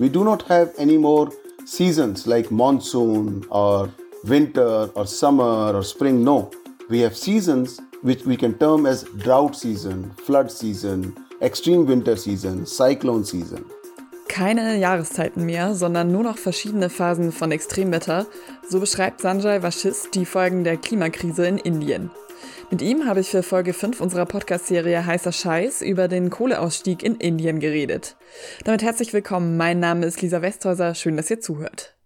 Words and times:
We 0.00 0.08
do 0.08 0.24
not 0.24 0.40
have 0.48 0.72
any 0.78 0.96
more 0.96 1.28
seasons 1.66 2.26
like 2.26 2.50
monsoon 2.50 3.44
or 3.50 3.90
winter 4.24 4.88
or 4.94 5.06
summer 5.06 5.74
or 5.74 5.82
spring. 5.82 6.24
No, 6.24 6.50
we 6.88 7.00
have 7.00 7.14
seasons 7.14 7.78
which 8.00 8.24
we 8.24 8.34
can 8.34 8.54
term 8.54 8.86
as 8.86 9.04
drought 9.18 9.54
season, 9.54 10.10
flood 10.24 10.50
season, 10.50 11.14
extreme 11.42 11.86
winter 11.86 12.16
season, 12.16 12.64
cyclone 12.64 13.24
season. 13.24 13.62
Keine 14.26 14.78
Jahreszeiten 14.78 15.44
mehr, 15.44 15.74
sondern 15.74 16.10
nur 16.10 16.22
noch 16.22 16.38
verschiedene 16.38 16.88
Phasen 16.88 17.30
von 17.30 17.52
Extremwetter. 17.52 18.26
So 18.66 18.80
beschreibt 18.80 19.20
Sanjay 19.20 19.62
Vashist 19.62 20.14
die 20.14 20.24
Folgen 20.24 20.64
der 20.64 20.78
Klimakrise 20.78 21.46
in 21.46 21.58
Indien. 21.58 22.10
Mit 22.70 22.82
ihm 22.82 23.04
habe 23.04 23.18
ich 23.18 23.28
für 23.28 23.42
Folge 23.42 23.72
5 23.72 24.00
unserer 24.00 24.26
Podcast-Serie 24.26 25.04
Heißer 25.04 25.32
Scheiß 25.32 25.82
über 25.82 26.06
den 26.06 26.30
Kohleausstieg 26.30 27.02
in 27.02 27.16
Indien 27.16 27.58
geredet. 27.58 28.16
Damit 28.64 28.84
herzlich 28.84 29.12
willkommen. 29.12 29.56
Mein 29.56 29.80
Name 29.80 30.06
ist 30.06 30.22
Lisa 30.22 30.40
Westhäuser. 30.40 30.94
Schön, 30.94 31.16
dass 31.16 31.28
ihr 31.30 31.40
zuhört. 31.40 31.96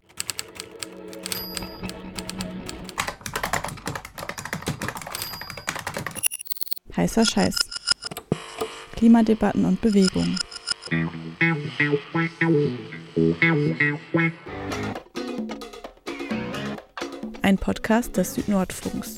Heißer 6.96 7.27
Scheiß. 7.27 7.56
Klimadebatten 8.96 9.66
und 9.66 9.83
Bewegungen. 9.83 10.38
Ein 17.42 17.58
Podcast 17.58 18.16
des 18.16 18.34
Südnordfunks. 18.34 19.16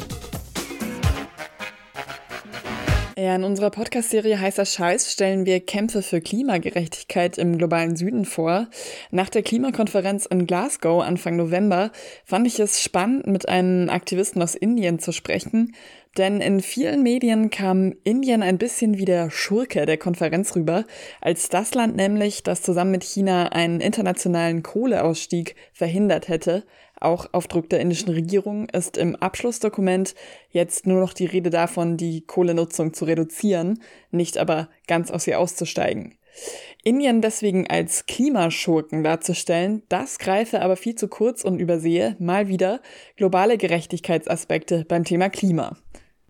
Ja, 3.18 3.34
in 3.34 3.44
unserer 3.44 3.70
Podcast-Serie 3.70 4.38
Heißer 4.38 4.66
Scheiß 4.66 5.10
stellen 5.10 5.46
wir 5.46 5.60
Kämpfe 5.60 6.02
für 6.02 6.20
Klimagerechtigkeit 6.20 7.38
im 7.38 7.56
globalen 7.56 7.96
Süden 7.96 8.26
vor. 8.26 8.68
Nach 9.10 9.30
der 9.30 9.42
Klimakonferenz 9.42 10.26
in 10.26 10.46
Glasgow 10.46 11.02
Anfang 11.02 11.36
November 11.36 11.92
fand 12.26 12.46
ich 12.46 12.60
es 12.60 12.82
spannend, 12.82 13.26
mit 13.26 13.48
einem 13.48 13.88
Aktivisten 13.88 14.42
aus 14.42 14.54
Indien 14.54 14.98
zu 14.98 15.12
sprechen, 15.12 15.74
denn 16.18 16.42
in 16.42 16.60
vielen 16.60 17.02
Medien 17.02 17.48
kam 17.48 17.95
Indien 18.04 18.42
ein 18.42 18.58
bisschen 18.58 18.98
wie 18.98 19.06
der 19.06 19.30
Schurke 19.30 19.86
der 19.86 19.96
Konferenz 19.96 20.54
rüber, 20.54 20.84
als 21.23 21.48
das 21.48 21.73
Land 21.73 21.96
nämlich, 21.96 22.42
das 22.42 22.60
zusammen 22.60 22.90
mit 22.90 23.02
China 23.02 23.46
einen 23.46 23.80
internationalen 23.80 24.62
Kohleausstieg 24.62 25.56
verhindert 25.73 26.28
hätte, 26.28 26.64
auch 27.07 27.26
auf 27.32 27.46
Druck 27.46 27.71
der 27.71 27.80
indischen 27.80 28.10
Regierung 28.10 28.68
ist 28.68 28.96
im 28.96 29.16
Abschlussdokument 29.16 30.15
jetzt 30.51 30.87
nur 30.87 31.01
noch 31.01 31.13
die 31.13 31.26
Rede 31.26 31.51
davon, 31.51 31.96
die 31.96 32.21
Kohlenutzung 32.21 32.93
zu 32.93 33.04
reduzieren, 33.04 33.80
nicht 34.10 34.37
aber 34.37 34.68
ganz 34.87 35.10
aus 35.10 35.26
ihr 35.26 35.40
auszusteigen. 35.40 36.18
Indien 36.85 37.23
deswegen 37.23 37.66
als 37.66 38.07
Klimaschurken 38.07 39.02
darzustellen, 39.02 39.82
das 39.88 40.18
greife 40.18 40.60
aber 40.60 40.76
viel 40.76 40.95
zu 40.95 41.09
kurz 41.09 41.43
und 41.43 41.59
übersehe 41.59 42.16
mal 42.18 42.48
wieder 42.48 42.80
globale 43.16 43.57
Gerechtigkeitsaspekte 43.57 44.85
beim 44.87 45.04
Thema 45.04 45.30
Klima. 45.30 45.76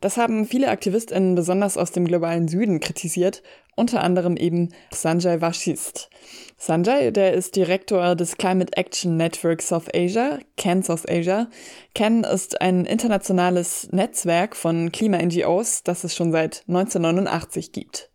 Das 0.01 0.17
haben 0.19 0.47
viele 0.47 0.69
AktivistInnen 0.69 1.35
besonders 1.35 1.77
aus 1.77 1.91
dem 1.91 2.05
globalen 2.05 2.49
Süden 2.49 2.81
kritisiert, 2.81 3.43
unter 3.77 4.03
anderem 4.03 4.37
eben 4.37 4.71
Sanjay 4.91 5.41
Vashist. 5.41 6.11
Sanjay, 6.57 7.13
der 7.13 7.35
ist 7.35 7.55
Direktor 7.55 8.17
des 8.17 8.37
Climate 8.37 8.77
Action 8.77 9.17
Network 9.17 9.63
South 9.63 9.87
Asia, 9.95 10.41
CAN 10.57 10.83
South 10.83 11.07
Asia. 11.09 11.49
CAN 11.95 12.25
ist 12.25 12.61
ein 12.61 12.87
internationales 12.87 13.89
Netzwerk 13.93 14.57
von 14.57 14.91
Klima-NGOs, 14.91 15.83
das 15.85 16.03
es 16.03 16.17
schon 16.17 16.33
seit 16.33 16.65
1989 16.67 17.73
gibt. 17.73 18.11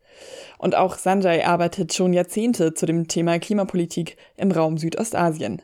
Und 0.58 0.76
auch 0.76 0.98
Sanjay 0.98 1.44
arbeitet 1.44 1.94
schon 1.94 2.14
Jahrzehnte 2.14 2.73
zu 2.73 2.86
dem 2.86 3.08
Thema 3.08 3.40
Klimapolitik 3.40 4.18
im 4.38 4.52
Raum 4.52 4.78
Südostasien. 4.78 5.62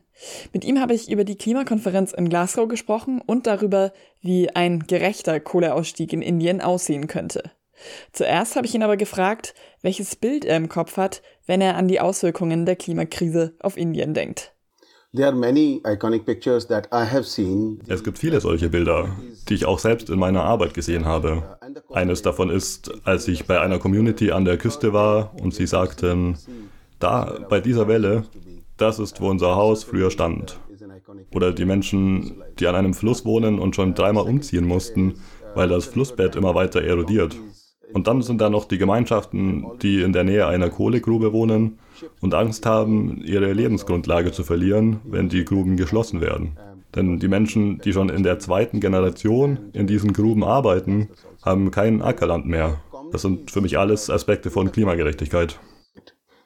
Mit 0.54 0.66
ihm 0.66 0.80
habe 0.80 0.94
ich 0.94 1.12
über 1.12 1.24
die 1.24 1.38
Klimakonferenz 1.38 2.14
in 2.14 2.30
Glasgow 2.30 2.68
gesprochen 2.68 3.22
und 3.26 3.46
darüber, 3.46 3.92
wie 4.22 4.50
ein 4.50 4.82
gerechter 4.88 5.40
Kohleausstieg 5.40 6.14
in 6.14 6.22
Indien 6.22 6.62
aussehen 6.62 7.08
könnte. 7.08 7.52
Zuerst 8.12 8.56
habe 8.56 8.68
ich 8.68 8.76
ihn 8.76 8.84
aber 8.84 8.98
gefragt, 8.98 9.54
welches 9.82 10.16
Bild 10.16 10.46
er 10.46 10.58
im 10.58 10.70
Kopf 10.70 10.98
hat, 10.98 11.22
wenn 11.46 11.62
er 11.62 11.76
an 11.76 11.88
die 11.88 12.00
Auswirkungen 12.00 12.66
der 12.66 12.76
Klimakrise 12.76 13.56
auf 13.60 13.78
Indien 13.78 14.14
denkt. 14.14 14.54
Es 17.88 18.04
gibt 18.04 18.20
viele 18.20 18.42
solche 18.42 18.70
Bilder, 18.70 19.16
die 19.48 19.54
ich 19.54 19.66
auch 19.66 19.80
selbst 19.80 20.10
in 20.10 20.20
meiner 20.20 20.44
Arbeit 20.44 20.74
gesehen 20.74 21.06
habe. 21.06 21.58
Eines 21.92 22.22
davon 22.22 22.50
ist, 22.50 22.92
als 23.06 23.28
ich 23.28 23.46
bei 23.46 23.60
einer 23.60 23.80
Community 23.80 24.32
an 24.32 24.46
der 24.46 24.58
Küste 24.58 24.94
war 24.94 25.34
und 25.42 25.54
sie 25.54 25.66
sagten, 25.66 26.38
da, 27.00 27.40
bei 27.50 27.62
dieser 27.62 27.88
Welle, 27.88 28.26
das 28.76 29.00
ist, 29.00 29.22
wo 29.22 29.30
unser 29.30 29.56
Haus 29.56 29.84
früher 29.84 30.12
stand. 30.12 30.60
Oder 31.34 31.52
die 31.52 31.66
Menschen, 31.66 32.44
die 32.60 32.68
an 32.68 32.76
einem 32.76 32.94
Fluss 32.94 33.26
wohnen 33.26 33.60
und 33.60 33.76
schon 33.76 33.96
dreimal 33.96 34.26
umziehen 34.26 34.66
mussten, 34.66 35.22
weil 35.56 35.70
das 35.70 35.86
Flussbett 35.86 36.36
immer 36.36 36.54
weiter 36.54 36.82
erodiert. 36.84 37.36
Und 37.94 38.08
dann 38.08 38.22
sind 38.22 38.42
da 38.42 38.50
noch 38.50 38.66
die 38.66 38.78
Gemeinschaften, 38.78 39.66
die 39.82 40.02
in 40.02 40.14
der 40.14 40.24
Nähe 40.24 40.48
einer 40.48 40.70
Kohlegrube 40.70 41.32
wohnen 41.32 41.80
und 42.22 42.34
Angst 42.34 42.66
haben, 42.66 43.22
ihre 43.24 43.54
Lebensgrundlage 43.54 44.32
zu 44.32 44.44
verlieren, 44.44 45.00
wenn 45.06 45.30
die 45.30 45.46
Gruben 45.46 45.78
geschlossen 45.78 46.22
werden. 46.22 46.58
Denn 46.96 47.20
die 47.20 47.28
Menschen, 47.28 47.80
die 47.80 47.94
schon 47.94 48.10
in 48.10 48.24
der 48.24 48.40
zweiten 48.40 48.80
Generation 48.80 49.70
in 49.74 49.88
diesen 49.88 50.14
Gruben 50.14 50.44
arbeiten, 50.44 51.10
haben 51.44 51.72
kein 51.72 52.02
Ackerland 52.02 52.46
mehr. 52.46 52.82
Das 53.12 53.22
sind 53.22 53.52
für 53.52 53.62
mich 53.62 53.78
alles 53.78 54.10
Aspekte 54.10 54.52
von 54.52 54.72
Klimagerechtigkeit. 54.72 55.60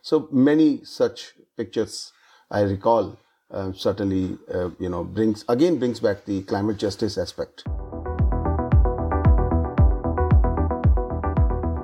So 0.01 0.27
many 0.31 0.81
such 0.83 1.35
pictures 1.55 2.13
I 2.51 2.63
recall 2.63 3.17
uh, 3.51 3.71
certainly, 3.73 4.37
uh, 4.53 4.69
you 4.79 4.89
know, 4.89 5.03
brings 5.03 5.45
again 5.47 5.77
brings 5.77 5.99
back 5.99 6.25
the 6.25 6.41
climate 6.43 6.77
justice 6.77 7.17
aspect. 7.17 7.63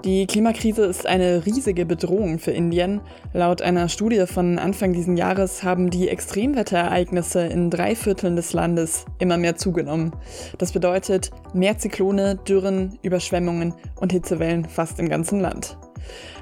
Die 0.05 0.27
Klimakrise 0.27 0.85
ist 0.85 1.07
eine 1.07 1.45
riesige 1.45 1.85
Bedrohung 1.85 2.37
für 2.37 2.51
Indien. 2.51 3.01
Laut 3.33 3.61
einer 3.61 3.89
Studie 3.89 4.25
von 4.27 4.59
Anfang 4.59 4.93
dieses 4.93 5.17
Jahres 5.17 5.63
haben 5.63 5.89
die 5.89 6.07
Extremwetterereignisse 6.07 7.41
in 7.41 7.71
drei 7.71 7.95
Vierteln 7.95 8.35
des 8.35 8.53
Landes 8.53 9.05
immer 9.17 9.37
mehr 9.37 9.55
zugenommen. 9.55 10.11
Das 10.59 10.71
bedeutet 10.71 11.31
mehr 11.53 11.77
Zyklone, 11.79 12.35
Dürren, 12.47 12.99
Überschwemmungen 13.01 13.73
und 13.99 14.11
Hitzewellen 14.11 14.65
fast 14.65 14.99
im 14.99 15.09
ganzen 15.09 15.39
Land. 15.39 15.77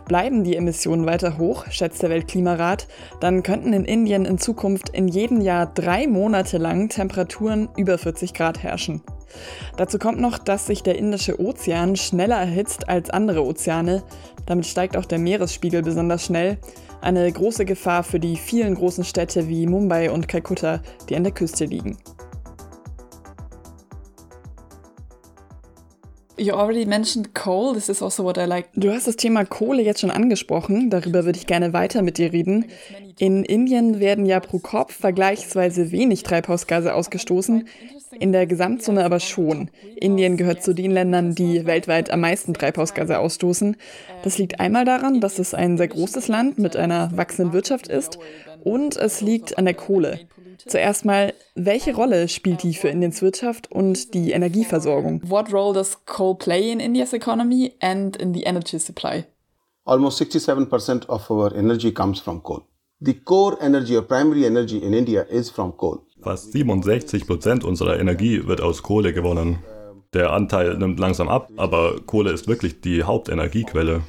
Bleiben 0.08 0.44
die 0.44 0.56
Emissionen 0.56 1.08
weiter 1.08 1.40
hoch, 1.40 1.66
schätzt 1.72 2.04
der 2.04 2.12
Weltklimarat, 2.12 2.88
dann 3.20 3.42
könnten 3.42 3.74
in 3.74 3.86
Indien 3.86 4.26
in 4.26 4.38
Zukunft 4.38 4.90
in 4.90 5.08
jedem 5.08 5.42
Jahr 5.42 5.66
drei 5.66 6.06
Monate 6.06 6.60
lang 6.60 6.90
Temperaturen 6.90 7.70
über 7.76 7.98
40 7.98 8.36
Grad 8.36 8.62
herrschen. 8.62 9.02
Dazu 9.78 9.98
kommt 9.98 10.22
noch, 10.22 10.38
dass 10.38 10.68
sich 10.68 10.84
der 10.84 10.98
Indische 10.98 11.40
Ozean 11.42 11.96
schneller 11.96 12.38
erhitzt 12.38 12.88
als 12.88 13.10
andere 13.10 13.44
Ozeane. 13.44 14.04
Damit 14.46 14.68
steigt 14.68 14.96
auch 14.96 15.06
der 15.06 15.20
Meeresspiegel 15.20 15.82
besonders 15.82 16.26
schnell. 16.26 16.60
Eine 17.02 17.30
große 17.32 17.66
Gefahr 17.66 18.04
für 18.04 18.20
die 18.20 18.38
vielen 18.38 18.76
großen 18.76 19.04
Städte 19.04 19.48
wie 19.48 19.66
Mumbai 19.66 20.12
und 20.12 20.28
Kalkutta, 20.28 20.82
die 21.10 21.16
an 21.16 21.24
der 21.24 21.34
Küste 21.34 21.66
liegen. 21.66 21.98
You 26.38 26.54
already 26.54 26.86
mentioned 26.86 27.34
coal. 27.34 27.74
This 27.74 27.88
is 27.88 28.02
also 28.02 28.24
what 28.24 28.38
I 28.38 28.46
like. 28.46 28.68
Du 28.76 28.92
hast 28.92 29.08
das 29.08 29.16
Thema 29.16 29.46
Kohle 29.46 29.82
jetzt 29.82 30.02
schon 30.02 30.12
angesprochen. 30.12 30.90
Darüber 30.90 31.24
würde 31.24 31.40
ich 31.40 31.48
gerne 31.48 31.72
weiter 31.72 32.02
mit 32.02 32.18
dir 32.18 32.34
reden. 32.34 32.66
In 33.18 33.46
Indien 33.46 34.02
werden 34.02 34.26
ja 34.26 34.42
pro 34.42 34.60
Kopf 34.60 34.94
vergleichsweise 34.94 35.92
wenig 35.92 36.24
Treibhausgase 36.24 36.94
ausgestoßen. 36.94 37.68
In 38.20 38.34
der 38.34 38.48
Gesamtsumme 38.48 39.06
aber 39.06 39.22
schon. 39.22 39.70
Indien 39.96 40.36
gehört 40.36 40.62
zu 40.62 40.74
den 40.74 40.92
Ländern, 40.92 41.36
die 41.36 41.66
weltweit 41.66 42.10
am 42.10 42.22
meisten 42.22 42.54
Treibhausgase 42.54 43.18
ausstoßen. 43.20 43.78
Das 44.24 44.38
liegt 44.38 44.60
einmal 44.60 44.84
daran, 44.84 45.22
dass 45.22 45.40
es 45.40 45.54
ein 45.54 45.78
sehr 45.78 45.88
großes 45.88 46.28
Land 46.28 46.60
mit 46.60 46.76
einer 46.76 47.16
wachsenden 47.16 47.54
Wirtschaft 47.54 47.88
ist 47.88 48.20
und 48.64 48.98
es 48.98 49.22
liegt 49.22 49.58
an 49.58 49.66
der 49.66 49.74
Kohle. 49.74 50.20
Zuerst 50.68 51.06
mal, 51.06 51.34
welche 51.56 51.96
Rolle 51.96 52.28
spielt 52.28 52.64
die 52.64 52.74
für 52.74 52.88
Indiens 52.90 53.22
Wirtschaft 53.22 53.72
und 53.72 54.14
die 54.14 54.32
Energieversorgung? 54.32 55.22
What 55.30 55.52
role 55.54 55.74
does 55.74 56.06
coal 56.06 56.36
play 56.36 56.72
in 56.72 56.80
India's 56.80 57.14
economy 57.14 57.74
and 57.82 58.16
in 58.18 58.34
the 58.34 58.44
energy 58.44 58.80
supply? 58.80 59.26
Almost 59.86 60.22
67% 60.22 61.08
of 61.08 61.30
our 61.30 61.54
energy 61.56 61.92
comes 61.92 62.20
from 62.20 62.42
coal. 62.42 62.64
The 63.00 63.14
core 63.14 63.58
energy 63.62 63.96
or 63.96 64.02
primary 64.02 64.46
energy 64.46 64.78
in 64.78 64.94
India 64.94 65.22
is 65.24 65.50
from 65.50 65.76
coal. 65.78 66.02
Fast 66.22 66.54
67 66.54 67.28
Prozent 67.28 67.64
unserer 67.64 68.00
Energie 68.00 68.48
wird 68.48 68.62
aus 68.62 68.82
Kohle 68.82 69.14
gewonnen. 69.14 69.60
Der 70.14 70.32
Anteil 70.32 70.78
nimmt 70.78 71.00
langsam 71.00 71.28
ab, 71.28 71.52
aber 71.58 71.98
Kohle 72.06 72.32
ist 72.32 72.48
wirklich 72.48 72.82
die 72.82 73.04
Hauptenergiequelle. 73.04 74.02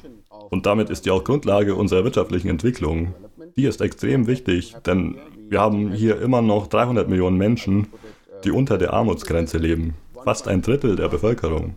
Und 0.49 0.65
damit 0.65 0.89
ist 0.89 1.05
die 1.05 1.11
auch 1.11 1.23
Grundlage 1.23 1.75
unserer 1.75 2.05
wirtschaftlichen 2.05 2.49
Entwicklung. 2.49 3.13
Die 3.57 3.65
ist 3.65 3.81
extrem 3.81 4.27
wichtig, 4.27 4.75
denn 4.85 5.17
wir 5.49 5.59
haben 5.59 5.91
hier 5.91 6.21
immer 6.21 6.43
noch 6.43 6.67
300 6.67 7.09
Millionen 7.09 7.37
Menschen, 7.37 7.87
die 8.43 8.51
unter 8.51 8.77
der 8.77 8.93
Armutsgrenze 8.93 9.57
leben. 9.57 9.95
Fast 10.23 10.47
ein 10.47 10.61
Drittel 10.61 10.95
der 10.95 11.07
Bevölkerung. 11.07 11.73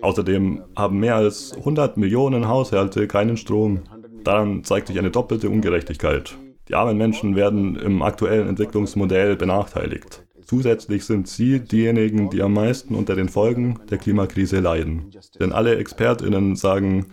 Außerdem 0.00 0.62
haben 0.76 1.00
mehr 1.00 1.16
als 1.16 1.52
100 1.56 1.96
Millionen 1.96 2.46
Haushalte 2.46 3.08
keinen 3.08 3.36
Strom. 3.36 3.80
Daran 4.22 4.62
zeigt 4.62 4.86
sich 4.86 4.98
eine 4.98 5.10
doppelte 5.10 5.50
Ungerechtigkeit. 5.50 6.36
Die 6.68 6.76
armen 6.76 6.96
Menschen 6.96 7.34
werden 7.34 7.76
im 7.76 8.02
aktuellen 8.02 8.48
Entwicklungsmodell 8.48 9.34
benachteiligt. 9.34 10.22
Zusätzlich 10.44 11.04
sind 11.04 11.26
sie 11.26 11.58
diejenigen, 11.60 12.30
die 12.30 12.42
am 12.42 12.52
meisten 12.52 12.94
unter 12.94 13.16
den 13.16 13.28
Folgen 13.28 13.80
der 13.90 13.98
Klimakrise 13.98 14.60
leiden. 14.60 15.10
Denn 15.40 15.52
alle 15.52 15.76
Expertinnen 15.76 16.54
sagen, 16.54 17.06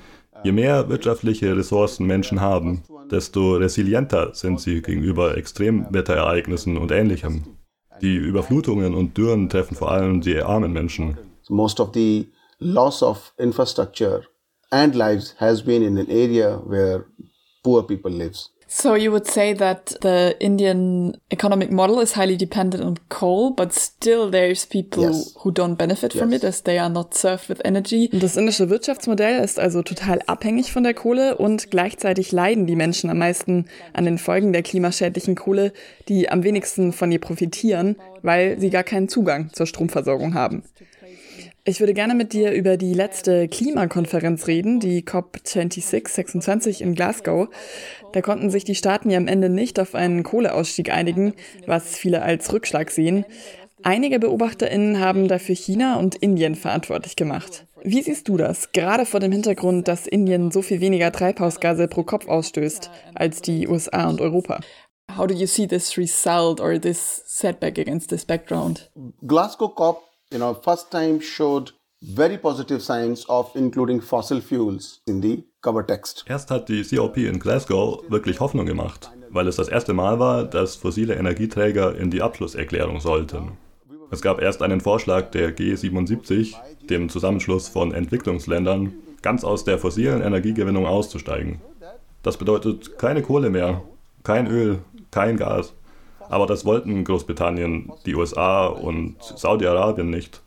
je 0.43 0.51
mehr 0.51 0.89
wirtschaftliche 0.89 1.57
Ressourcen 1.57 2.05
Menschen 2.05 2.39
haben, 2.39 2.83
desto 3.11 3.55
resilienter 3.57 4.33
sind 4.33 4.59
sie 4.59 4.81
gegenüber 4.81 5.37
Extremwetterereignissen 5.37 6.77
und 6.77 6.91
ähnlichem. 6.91 7.57
Die 8.01 8.15
Überflutungen 8.15 8.95
und 8.95 9.17
Dürren 9.17 9.49
treffen 9.49 9.75
vor 9.75 9.91
allem 9.91 10.21
die 10.21 10.41
armen 10.41 10.73
Menschen. 10.73 11.17
Most 11.49 11.79
of 11.79 11.91
the 11.93 12.31
loss 12.59 13.03
of 13.03 13.33
infrastructure 13.37 14.23
and 14.71 14.95
lives 14.95 15.35
has 15.37 15.61
been 15.61 15.83
in 15.83 15.97
an 15.97 16.09
area 16.09 16.61
where 16.65 17.05
poor 17.63 17.83
people 17.85 18.11
lives. 18.11 18.51
So 18.73 18.95
you 18.95 19.11
would 19.11 19.27
say 19.27 19.53
that 19.55 19.97
the 19.99 20.33
Indian 20.39 21.17
economic 21.29 21.71
model 21.71 21.99
is 21.99 22.13
highly 22.13 22.37
dependent 22.37 22.81
on 22.81 22.95
coal, 23.09 23.51
but 23.51 23.73
still 23.73 24.31
there's 24.31 24.65
people 24.65 25.03
yes. 25.03 25.35
who 25.39 25.51
don't 25.51 25.75
benefit 25.75 26.13
yes. 26.13 26.21
from 26.21 26.31
it 26.31 26.45
as 26.45 26.63
they 26.63 26.79
are 26.79 26.89
not 26.89 27.13
served 27.13 27.49
with 27.49 27.59
energy. 27.65 28.09
Das 28.13 28.37
indische 28.37 28.69
Wirtschaftsmodell 28.69 29.43
ist 29.43 29.59
also 29.59 29.81
total 29.83 30.21
abhängig 30.25 30.71
von 30.71 30.83
der 30.83 30.93
Kohle 30.93 31.37
und 31.37 31.69
gleichzeitig 31.69 32.31
leiden 32.31 32.65
die 32.65 32.77
Menschen 32.77 33.09
am 33.09 33.17
meisten 33.17 33.65
an 33.91 34.05
den 34.05 34.17
Folgen 34.17 34.53
der 34.53 34.63
klimaschädlichen 34.63 35.35
Kohle, 35.35 35.73
die 36.07 36.29
am 36.29 36.43
wenigsten 36.43 36.93
von 36.93 37.11
ihr 37.11 37.19
profitieren, 37.19 37.97
weil 38.21 38.57
sie 38.57 38.69
gar 38.69 38.83
keinen 38.83 39.09
Zugang 39.09 39.51
zur 39.51 39.65
Stromversorgung 39.65 40.33
haben. 40.33 40.63
Ich 41.71 41.79
würde 41.79 41.93
gerne 41.93 42.15
mit 42.15 42.33
dir 42.33 42.51
über 42.51 42.75
die 42.75 42.93
letzte 42.93 43.47
Klimakonferenz 43.47 44.47
reden, 44.47 44.81
die 44.81 45.03
COP26 45.03 46.09
26 46.09 46.81
in 46.81 46.95
Glasgow. 46.95 47.47
Da 48.11 48.21
konnten 48.21 48.49
sich 48.49 48.65
die 48.65 48.75
Staaten 48.75 49.09
ja 49.09 49.17
am 49.17 49.29
Ende 49.29 49.47
nicht 49.47 49.79
auf 49.79 49.95
einen 49.95 50.23
Kohleausstieg 50.23 50.91
einigen, 50.91 51.33
was 51.67 51.95
viele 51.95 52.23
als 52.23 52.51
Rückschlag 52.51 52.91
sehen. 52.91 53.23
Einige 53.83 54.19
BeobachterInnen 54.19 54.99
haben 54.99 55.29
dafür 55.29 55.55
China 55.55 55.95
und 55.95 56.15
Indien 56.15 56.55
verantwortlich 56.55 57.15
gemacht. 57.15 57.65
Wie 57.81 58.01
siehst 58.01 58.27
du 58.27 58.35
das, 58.35 58.73
gerade 58.73 59.05
vor 59.05 59.21
dem 59.21 59.31
Hintergrund, 59.31 59.87
dass 59.87 60.07
Indien 60.07 60.51
so 60.51 60.61
viel 60.61 60.81
weniger 60.81 61.13
Treibhausgase 61.13 61.87
pro 61.87 62.03
Kopf 62.03 62.27
ausstößt 62.27 62.91
als 63.15 63.41
die 63.41 63.69
USA 63.69 64.09
und 64.09 64.19
Europa? 64.19 64.59
How 65.17 65.25
do 65.25 65.33
you 65.33 65.47
see 65.47 65.67
this 65.67 65.97
result 65.97 66.59
or 66.59 66.77
this 66.81 67.23
setback 67.27 67.79
against 67.79 68.09
this 68.09 68.25
background? 68.25 68.91
Glasgow 69.25 69.73
COP 69.73 70.10
you 70.31 70.39
know, 70.39 70.53
first 70.53 70.89
time 70.91 71.19
showed 71.21 71.71
very 72.01 72.37
positive 72.37 72.81
signs 72.81 73.25
of 73.29 73.51
including 73.55 74.01
fossil 74.01 74.41
fuels 74.41 75.01
in 75.05 75.21
the 75.21 75.43
cover 75.61 75.85
text. 75.85 76.25
Erst 76.27 76.49
hat 76.49 76.67
die 76.69 76.83
COP 76.83 77.17
in 77.17 77.39
Glasgow 77.39 78.03
wirklich 78.09 78.39
Hoffnung 78.39 78.65
gemacht, 78.65 79.11
weil 79.29 79.47
es 79.47 79.57
das 79.57 79.67
erste 79.67 79.93
Mal 79.93 80.19
war, 80.19 80.43
dass 80.45 80.75
fossile 80.75 81.15
Energieträger 81.15 81.95
in 81.95 82.09
die 82.09 82.21
Abschlusserklärung 82.21 82.99
sollten. 82.99 83.57
Es 84.09 84.21
gab 84.21 84.41
erst 84.41 84.61
einen 84.61 84.81
Vorschlag 84.81 85.31
der 85.31 85.55
G77, 85.55 86.55
dem 86.89 87.07
Zusammenschluss 87.07 87.69
von 87.69 87.93
Entwicklungsländern, 87.93 88.93
ganz 89.21 89.43
aus 89.43 89.63
der 89.63 89.77
fossilen 89.77 90.21
Energiegewinnung 90.21 90.85
auszusteigen. 90.85 91.61
Das 92.23 92.37
bedeutet 92.37 92.97
keine 92.97 93.21
Kohle 93.21 93.49
mehr, 93.49 93.83
kein 94.23 94.47
Öl, 94.47 94.79
kein 95.11 95.37
Gas. 95.37 95.73
Aber 96.31 96.47
das 96.47 96.63
wollten 96.63 97.03
Großbritannien, 97.03 97.91
die 98.05 98.15
USA 98.15 98.65
und 98.67 99.17
Saudi-Arabien 99.19 100.09
nicht. 100.09 100.41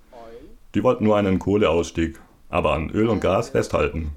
Die 0.75 0.83
wollten 0.83 1.05
nur 1.05 1.19
einen 1.19 1.39
Kohleausstieg, 1.39 2.19
aber 2.49 2.73
an 2.73 2.89
Öl 2.89 3.09
und 3.11 3.21
Gas 3.21 3.51
festhalten. 3.51 4.13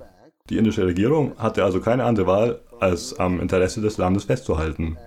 Die 0.50 0.58
indische 0.58 0.86
Regierung 0.86 1.34
hatte 1.38 1.66
also 1.66 1.82
keine 1.82 2.06
andere 2.06 2.26
Wahl, 2.26 2.60
als 2.80 3.20
am 3.20 3.42
Interesse 3.42 3.82
des 3.82 3.98
Landes 3.98 4.24
festzuhalten. 4.24 4.98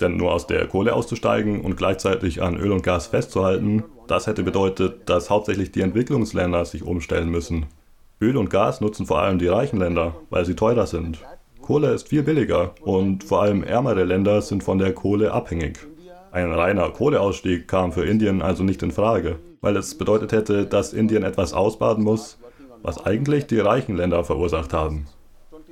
Denn 0.00 0.16
nur 0.16 0.32
aus 0.32 0.48
der 0.48 0.66
Kohle 0.66 0.94
auszusteigen 0.94 1.60
und 1.60 1.76
gleichzeitig 1.76 2.42
an 2.42 2.56
Öl 2.56 2.72
und 2.72 2.82
Gas 2.82 3.06
festzuhalten, 3.06 3.84
das 4.08 4.26
hätte 4.26 4.42
bedeutet, 4.42 5.08
dass 5.08 5.30
hauptsächlich 5.30 5.70
die 5.70 5.82
Entwicklungsländer 5.82 6.64
sich 6.64 6.82
umstellen 6.82 7.28
müssen. 7.28 7.66
Öl 8.20 8.36
und 8.36 8.50
Gas 8.50 8.80
nutzen 8.80 9.06
vor 9.06 9.20
allem 9.20 9.38
die 9.38 9.46
reichen 9.46 9.78
Länder, 9.78 10.16
weil 10.28 10.44
sie 10.44 10.56
teurer 10.56 10.88
sind. 10.88 11.20
Kohle 11.62 11.92
ist 11.92 12.08
viel 12.08 12.24
billiger 12.24 12.74
und 12.80 13.22
vor 13.22 13.42
allem 13.42 13.62
ärmere 13.62 14.02
Länder 14.02 14.42
sind 14.42 14.64
von 14.64 14.78
der 14.78 14.92
Kohle 14.92 15.30
abhängig. 15.30 15.78
Ein 16.32 16.52
reiner 16.52 16.90
Kohleausstieg 16.90 17.66
kam 17.66 17.92
für 17.92 18.04
Indien 18.04 18.40
also 18.40 18.62
nicht 18.62 18.82
in 18.84 18.92
Frage, 18.92 19.40
weil 19.60 19.76
es 19.76 19.98
bedeutet 19.98 20.30
hätte, 20.30 20.64
dass 20.64 20.92
Indien 20.92 21.24
etwas 21.24 21.52
ausbaden 21.52 22.04
muss, 22.04 22.38
was 22.82 23.04
eigentlich 23.04 23.48
die 23.48 23.58
reichen 23.58 23.96
Länder 23.96 24.22
verursacht 24.22 24.72
haben. 24.72 25.06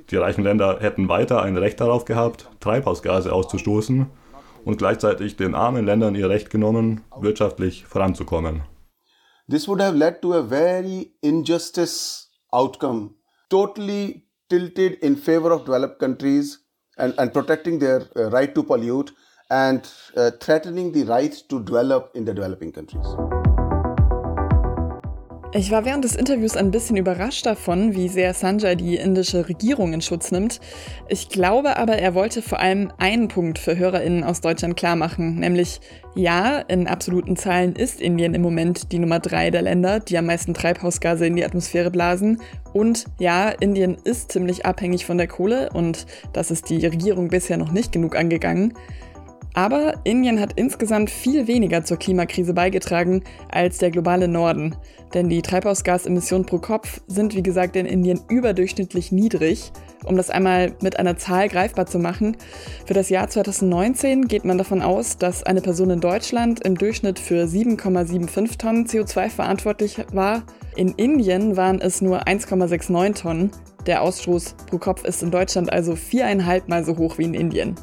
Die 0.09 0.17
reichen 0.17 0.43
Länder 0.43 0.79
hätten 0.81 1.07
weiter 1.07 1.41
ein 1.41 1.55
Recht 1.55 1.79
darauf 1.79 2.03
gehabt, 2.03 2.49
Treibhausgase 2.59 3.31
auszustoßen 3.31 4.07
und 4.65 4.77
gleichzeitig 4.77 5.37
den 5.37 5.55
armen 5.55 5.85
Ländern 5.85 6.15
ihr 6.15 6.29
Recht 6.29 6.49
genommen, 6.49 7.01
wirtschaftlich 7.17 7.85
voranzukommen. 7.85 8.63
This 9.49 9.67
would 9.67 9.81
have 9.81 9.95
led 9.95 10.21
to 10.21 10.33
a 10.33 10.43
very 10.43 11.13
injustice 11.21 12.29
outcome, 12.51 13.11
totally 13.49 14.27
tilted 14.49 14.95
in 15.01 15.15
favor 15.15 15.51
of 15.51 15.63
developed 15.63 15.99
countries 15.99 16.65
and, 16.97 17.17
and 17.17 17.31
protecting 17.31 17.79
their 17.79 18.09
uh, 18.15 18.27
right 18.29 18.53
to 18.53 18.61
pollute 18.61 19.13
and 19.49 19.81
uh, 20.15 20.31
threatening 20.39 20.93
the 20.93 21.03
right 21.03 21.33
to 21.49 21.59
develop 21.59 22.11
in 22.15 22.25
the 22.25 22.33
developing 22.33 22.71
countries. 22.71 23.05
Ich 25.51 25.71
war 25.71 25.83
während 25.83 26.05
des 26.05 26.15
Interviews 26.15 26.55
ein 26.55 26.69
bisschen 26.69 26.95
überrascht 26.95 27.47
davon, 27.47 27.95
wie 27.95 28.07
sehr 28.07 28.35
Sanjay 28.35 28.75
die 28.75 28.97
indische 28.97 29.49
Regierung 29.49 29.93
in 29.93 30.01
Schutz 30.01 30.31
nimmt. 30.31 30.59
Ich 31.07 31.29
glaube 31.29 31.77
aber, 31.77 31.93
er 31.93 32.13
wollte 32.13 32.43
vor 32.43 32.59
allem 32.59 32.93
einen 32.99 33.29
Punkt 33.29 33.57
für 33.57 33.75
HörerInnen 33.75 34.23
aus 34.23 34.41
Deutschland 34.41 34.77
klarmachen, 34.77 35.39
nämlich 35.39 35.81
ja, 36.13 36.59
in 36.59 36.87
absoluten 36.87 37.35
Zahlen 37.35 37.75
ist 37.75 37.99
Indien 37.99 38.35
im 38.35 38.43
Moment 38.43 38.91
die 38.91 38.99
Nummer 38.99 39.19
drei 39.19 39.49
der 39.49 39.63
Länder, 39.63 39.99
die 39.99 40.19
am 40.19 40.27
meisten 40.27 40.53
Treibhausgase 40.53 41.25
in 41.25 41.35
die 41.35 41.45
Atmosphäre 41.45 41.89
blasen. 41.89 42.41
Und 42.71 43.05
ja, 43.17 43.49
Indien 43.49 43.97
ist 44.03 44.31
ziemlich 44.31 44.67
abhängig 44.67 45.07
von 45.07 45.17
der 45.17 45.27
Kohle 45.27 45.71
und 45.73 46.05
das 46.31 46.51
ist 46.51 46.69
die 46.69 46.85
Regierung 46.85 47.29
bisher 47.29 47.57
noch 47.57 47.71
nicht 47.71 47.91
genug 47.91 48.15
angegangen. 48.15 48.75
Aber 49.53 49.95
Indien 50.03 50.39
hat 50.39 50.53
insgesamt 50.55 51.09
viel 51.09 51.47
weniger 51.47 51.83
zur 51.83 51.97
Klimakrise 51.97 52.53
beigetragen 52.53 53.23
als 53.49 53.79
der 53.79 53.91
globale 53.91 54.27
Norden. 54.27 54.75
Denn 55.13 55.27
die 55.27 55.41
Treibhausgasemissionen 55.41 56.45
pro 56.45 56.59
Kopf 56.59 57.01
sind, 57.07 57.35
wie 57.35 57.41
gesagt, 57.41 57.75
in 57.75 57.85
Indien 57.85 58.21
überdurchschnittlich 58.29 59.11
niedrig. 59.11 59.71
Um 60.05 60.15
das 60.15 60.29
einmal 60.29 60.73
mit 60.81 60.97
einer 60.97 61.17
Zahl 61.17 61.49
greifbar 61.49 61.87
zu 61.87 61.99
machen, 61.99 62.37
für 62.85 62.93
das 62.93 63.09
Jahr 63.09 63.27
2019 63.27 64.27
geht 64.27 64.45
man 64.45 64.57
davon 64.57 64.81
aus, 64.81 65.17
dass 65.17 65.43
eine 65.43 65.61
Person 65.61 65.89
in 65.89 65.99
Deutschland 65.99 66.65
im 66.65 66.75
Durchschnitt 66.75 67.19
für 67.19 67.45
7,75 67.45 68.57
Tonnen 68.57 68.85
CO2 68.85 69.29
verantwortlich 69.29 69.97
war. 70.13 70.43
In 70.75 70.89
Indien 70.89 71.57
waren 71.57 71.81
es 71.81 72.01
nur 72.01 72.27
1,69 72.27 73.21
Tonnen. 73.21 73.51
Der 73.85 74.01
Ausstoß 74.01 74.55
pro 74.69 74.77
Kopf 74.77 75.03
ist 75.03 75.23
in 75.23 75.31
Deutschland 75.31 75.71
also 75.71 75.95
viereinhalb 75.95 76.67
Mal 76.67 76.83
so 76.83 76.97
hoch 76.97 77.17
wie 77.17 77.23
in 77.23 77.33
Indien. 77.33 77.75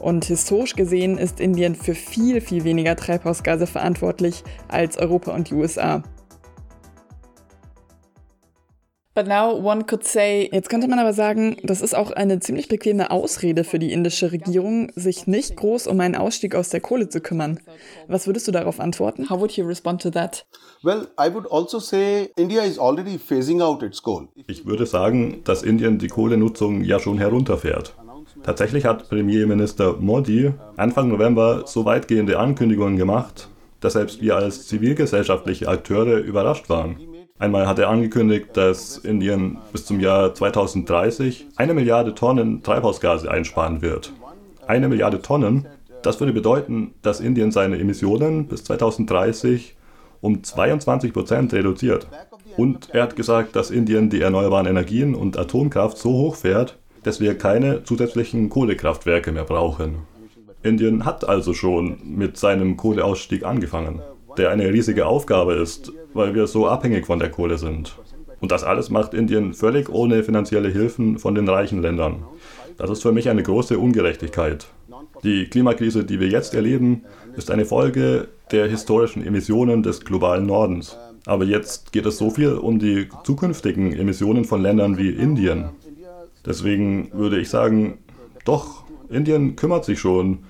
Und 0.00 0.24
historisch 0.24 0.74
gesehen 0.74 1.18
ist 1.18 1.40
Indien 1.40 1.74
für 1.74 1.94
viel, 1.94 2.40
viel 2.40 2.64
weniger 2.64 2.96
Treibhausgase 2.96 3.66
verantwortlich 3.66 4.42
als 4.68 4.98
Europa 4.98 5.32
und 5.32 5.50
die 5.50 5.54
USA. 5.54 6.02
But 9.14 9.28
now 9.28 9.52
one 9.52 9.84
could 9.84 10.02
say, 10.02 10.50
jetzt 10.52 10.68
könnte 10.68 10.88
man 10.88 10.98
aber 10.98 11.12
sagen, 11.12 11.56
das 11.62 11.82
ist 11.82 11.94
auch 11.94 12.10
eine 12.10 12.40
ziemlich 12.40 12.66
bequeme 12.66 13.12
Ausrede 13.12 13.62
für 13.62 13.78
die 13.78 13.92
indische 13.92 14.32
Regierung, 14.32 14.90
sich 14.96 15.28
nicht 15.28 15.54
groß 15.54 15.86
um 15.86 16.00
einen 16.00 16.16
Ausstieg 16.16 16.56
aus 16.56 16.70
der 16.70 16.80
Kohle 16.80 17.08
zu 17.08 17.20
kümmern. 17.20 17.60
Was 18.08 18.26
würdest 18.26 18.48
du 18.48 18.52
darauf 18.52 18.80
antworten? 18.80 19.30
How 19.30 19.38
would 19.38 19.52
you 19.52 19.64
respond 19.64 20.02
to 20.02 20.10
that? 20.10 20.46
Well, 20.82 21.06
I 21.16 21.32
would 21.32 21.46
also 21.48 21.78
say 21.78 22.30
India 22.36 22.62
is 22.62 22.76
already 22.76 23.16
phasing 23.16 23.60
out 23.60 23.84
its 23.84 24.02
coal. 24.02 24.26
Ich 24.48 24.66
würde 24.66 24.84
sagen, 24.84 25.42
dass 25.44 25.62
Indien 25.62 25.98
die 25.98 26.08
Kohlenutzung 26.08 26.82
ja 26.82 26.98
schon 26.98 27.18
herunterfährt. 27.18 27.94
Tatsächlich 28.42 28.84
hat 28.84 29.08
Premierminister 29.08 29.94
Modi 30.00 30.52
Anfang 30.76 31.08
November 31.08 31.62
so 31.66 31.84
weitgehende 31.84 32.40
Ankündigungen 32.40 32.96
gemacht, 32.96 33.48
dass 33.78 33.92
selbst 33.92 34.20
wir 34.20 34.34
als 34.34 34.66
zivilgesellschaftliche 34.66 35.68
Akteure 35.68 36.18
überrascht 36.18 36.68
waren. 36.68 36.96
Einmal 37.40 37.66
hat 37.66 37.80
er 37.80 37.88
angekündigt, 37.88 38.50
dass 38.56 38.96
Indien 38.96 39.58
bis 39.72 39.84
zum 39.86 39.98
Jahr 39.98 40.34
2030 40.34 41.46
eine 41.56 41.74
Milliarde 41.74 42.14
Tonnen 42.14 42.62
Treibhausgase 42.62 43.28
einsparen 43.28 43.82
wird. 43.82 44.12
Eine 44.68 44.88
Milliarde 44.88 45.20
Tonnen, 45.20 45.66
das 46.02 46.20
würde 46.20 46.32
bedeuten, 46.32 46.94
dass 47.02 47.18
Indien 47.18 47.50
seine 47.50 47.76
Emissionen 47.80 48.46
bis 48.46 48.62
2030 48.62 49.74
um 50.20 50.44
22 50.44 51.12
Prozent 51.12 51.52
reduziert. 51.52 52.06
Und 52.56 52.90
er 52.94 53.02
hat 53.02 53.16
gesagt, 53.16 53.56
dass 53.56 53.72
Indien 53.72 54.10
die 54.10 54.20
erneuerbaren 54.20 54.66
Energien 54.66 55.16
und 55.16 55.36
Atomkraft 55.36 55.98
so 55.98 56.12
hoch 56.12 56.36
fährt, 56.36 56.78
dass 57.02 57.20
wir 57.20 57.36
keine 57.36 57.82
zusätzlichen 57.82 58.48
Kohlekraftwerke 58.48 59.32
mehr 59.32 59.44
brauchen. 59.44 59.96
Indien 60.62 61.04
hat 61.04 61.28
also 61.28 61.52
schon 61.52 61.98
mit 62.04 62.36
seinem 62.36 62.76
Kohleausstieg 62.76 63.44
angefangen, 63.44 64.00
der 64.36 64.50
eine 64.50 64.72
riesige 64.72 65.06
Aufgabe 65.06 65.54
ist, 65.54 65.92
weil 66.12 66.34
wir 66.34 66.46
so 66.46 66.66
abhängig 66.66 67.06
von 67.06 67.18
der 67.18 67.30
Kohle 67.30 67.58
sind. 67.58 67.96
Und 68.40 68.52
das 68.52 68.64
alles 68.64 68.90
macht 68.90 69.14
Indien 69.14 69.54
völlig 69.54 69.88
ohne 69.88 70.22
finanzielle 70.22 70.68
Hilfen 70.68 71.18
von 71.18 71.34
den 71.34 71.48
reichen 71.48 71.80
Ländern. 71.80 72.24
Das 72.76 72.90
ist 72.90 73.02
für 73.02 73.12
mich 73.12 73.28
eine 73.28 73.42
große 73.42 73.78
Ungerechtigkeit. 73.78 74.66
Die 75.22 75.46
Klimakrise, 75.46 76.04
die 76.04 76.20
wir 76.20 76.28
jetzt 76.28 76.54
erleben, 76.54 77.04
ist 77.36 77.50
eine 77.50 77.64
Folge 77.64 78.28
der 78.50 78.68
historischen 78.68 79.24
Emissionen 79.24 79.82
des 79.82 80.04
globalen 80.04 80.46
Nordens. 80.46 80.98
Aber 81.26 81.44
jetzt 81.44 81.92
geht 81.92 82.04
es 82.04 82.18
so 82.18 82.30
viel 82.30 82.52
um 82.52 82.78
die 82.78 83.08
zukünftigen 83.22 83.92
Emissionen 83.92 84.44
von 84.44 84.60
Ländern 84.60 84.98
wie 84.98 85.08
Indien. 85.10 85.70
Deswegen 86.44 87.10
würde 87.12 87.40
ich 87.40 87.48
sagen, 87.48 87.98
doch, 88.44 88.84
Indien 89.08 89.56
kümmert 89.56 89.86
sich 89.86 89.98
schon, 89.98 90.40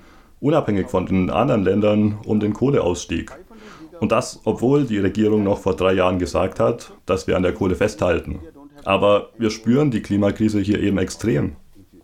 unabhängig 0.40 0.88
von 0.88 1.06
den 1.06 1.30
anderen 1.30 1.62
Ländern, 1.62 2.18
um 2.24 2.40
den 2.40 2.52
Kohleausstieg. 2.52 3.30
Und 4.04 4.12
das, 4.12 4.42
obwohl 4.44 4.84
die 4.84 4.98
Regierung 4.98 5.44
noch 5.44 5.60
vor 5.60 5.76
drei 5.76 5.94
Jahren 5.94 6.18
gesagt 6.18 6.60
hat, 6.60 6.92
dass 7.06 7.26
wir 7.26 7.38
an 7.38 7.42
der 7.42 7.54
Kohle 7.54 7.74
festhalten. 7.74 8.38
Aber 8.84 9.30
wir 9.38 9.48
spüren 9.48 9.90
die 9.90 10.02
Klimakrise 10.02 10.60
hier 10.60 10.78
eben 10.78 10.98
extrem. 10.98 11.56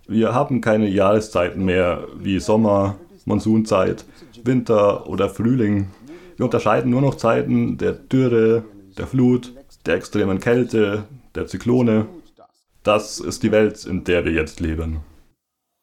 Wir 0.08 0.32
haben 0.32 0.62
keine 0.62 0.88
Jahreszeiten 0.88 1.62
mehr 1.62 2.08
wie 2.16 2.40
Sommer, 2.40 2.96
Monsunzeit, 3.26 4.06
Winter 4.44 5.10
oder 5.10 5.28
Frühling. 5.28 5.90
Wir 6.38 6.46
unterscheiden 6.46 6.90
nur 6.90 7.02
noch 7.02 7.16
Zeiten 7.16 7.76
der 7.76 7.92
Dürre, 7.92 8.64
der 8.96 9.06
Flut, 9.06 9.52
der 9.84 9.96
extremen 9.96 10.40
Kälte, 10.40 11.04
der 11.34 11.48
Zyklone. 11.48 12.06
Das 12.82 13.20
ist 13.20 13.42
die 13.42 13.52
Welt, 13.52 13.84
in 13.84 14.04
der 14.04 14.24
wir 14.24 14.32
jetzt 14.32 14.58
leben. 14.58 15.00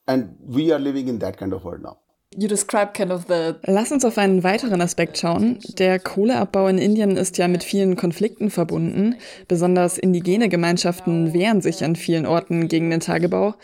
And 0.08 0.30
we 0.48 0.74
are 0.74 0.82
living 0.82 1.10
in 1.10 1.20
that 1.20 1.38
kind 1.38 1.54
of 1.54 1.64
world 1.64 1.84
now. 1.84 1.98
You 2.36 2.48
describe 2.48 2.93
kind 2.93 3.12
of 3.12 3.25
the 3.27 3.55
Lass 3.63 3.91
uns 3.91 4.03
auf 4.03 4.17
einen 4.17 4.43
weiteren 4.43 4.81
Aspekt 4.81 5.17
schauen. 5.17 5.60
Der 5.79 5.98
Kohleabbau 5.98 6.67
in 6.67 6.77
Indien 6.77 7.15
ist 7.15 7.38
ja 7.38 7.48
mit 7.48 7.63
vielen 7.63 7.96
Konflikten 7.96 8.50
verbunden. 8.50 9.15
Besonders 9.48 9.98
indigene 9.98 10.50
Gemeinschaften 10.50 11.34
wehren 11.34 11.62
sich 11.62 11.84
an 11.84 11.96
vielen 11.96 12.25
Orten 12.25 12.67
gegen 12.67 12.89
den 12.89 13.00
Tagebau. 13.00 13.55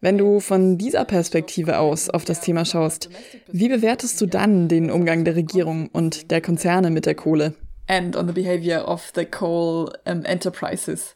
Wenn 0.00 0.18
du 0.18 0.40
von 0.40 0.78
dieser 0.78 1.04
Perspektive 1.04 1.78
aus 1.78 2.10
auf 2.10 2.24
das 2.24 2.40
Thema 2.40 2.64
schaust, 2.64 3.08
wie 3.50 3.68
bewertest 3.68 4.20
du 4.20 4.26
dann 4.26 4.68
den 4.68 4.90
Umgang 4.90 5.24
der 5.24 5.36
Regierung 5.36 5.88
und 5.92 6.30
der 6.30 6.40
Konzerne 6.40 6.90
mit 6.90 7.06
der 7.06 7.14
Kohle? 7.14 7.54
And 7.86 8.16
on 8.16 8.26
the 8.26 8.32
behavior 8.32 8.86
of 8.86 9.12
the 9.14 9.24
coal 9.24 9.90
um, 10.06 10.24
enterprises. 10.24 11.14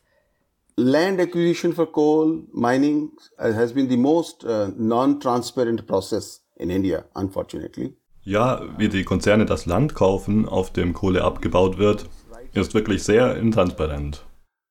Land 0.77 1.21
acquisition 1.21 1.75
for 1.75 1.87
coal 1.87 2.45
mining 2.55 3.11
has 3.39 3.73
been 3.75 3.91
the 3.91 3.97
most 3.97 4.45
uh, 4.45 4.71
non-transparent 4.79 5.87
process 5.87 6.42
in 6.63 6.71
India, 6.71 7.05
unfortunately. 7.15 7.95
Ja, 8.25 8.63
wie 8.79 8.89
die 8.89 9.05
Konzerne 9.05 9.47
das 9.47 9.67
Land 9.67 9.95
kaufen, 9.95 10.49
auf 10.49 10.73
dem 10.73 10.93
Kohle 10.93 11.25
abgebaut 11.25 11.79
wird, 11.79 12.09
ist 12.55 12.75
wirklich 12.75 13.03
sehr 13.03 13.37
intransparent. 13.37 14.25